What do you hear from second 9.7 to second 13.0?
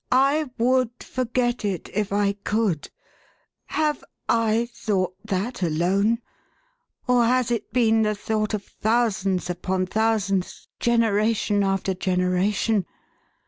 thousands, genera tion after generation